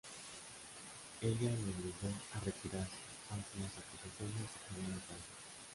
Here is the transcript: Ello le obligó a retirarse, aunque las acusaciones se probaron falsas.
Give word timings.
Ello 1.21 1.29
le 1.45 1.51
obligó 1.77 2.09
a 2.33 2.39
retirarse, 2.39 2.89
aunque 3.29 3.59
las 3.61 3.77
acusaciones 3.77 4.49
se 4.49 4.73
probaron 4.73 4.99
falsas. 4.99 5.37